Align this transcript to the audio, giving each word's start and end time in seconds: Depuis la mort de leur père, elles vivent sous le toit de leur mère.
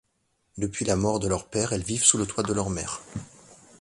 Depuis 0.57 0.83
la 0.83 0.95
mort 0.95 1.19
de 1.19 1.27
leur 1.27 1.47
père, 1.47 1.73
elles 1.73 1.83
vivent 1.83 2.03
sous 2.03 2.17
le 2.17 2.25
toit 2.25 2.41
de 2.41 2.53
leur 2.53 2.71
mère. 2.71 3.03